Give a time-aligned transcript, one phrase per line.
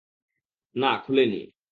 [0.75, 1.41] না, খুলেনি।